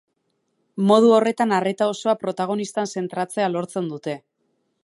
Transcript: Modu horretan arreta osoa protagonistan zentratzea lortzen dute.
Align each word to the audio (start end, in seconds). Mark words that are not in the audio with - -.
Modu 0.91 1.11
horretan 1.17 1.53
arreta 1.57 1.89
osoa 1.93 2.17
protagonistan 2.23 2.93
zentratzea 2.97 3.55
lortzen 3.55 3.93
dute. 3.93 4.21